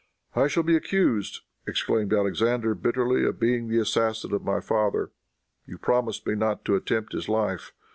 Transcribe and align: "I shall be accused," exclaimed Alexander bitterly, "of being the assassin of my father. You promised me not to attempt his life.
"I 0.35 0.47
shall 0.47 0.63
be 0.63 0.75
accused," 0.75 1.41
exclaimed 1.67 2.11
Alexander 2.11 2.73
bitterly, 2.73 3.23
"of 3.23 3.39
being 3.39 3.67
the 3.67 3.77
assassin 3.77 4.33
of 4.33 4.43
my 4.43 4.59
father. 4.59 5.11
You 5.67 5.77
promised 5.77 6.25
me 6.25 6.33
not 6.33 6.65
to 6.65 6.75
attempt 6.75 7.13
his 7.13 7.29
life. 7.29 7.71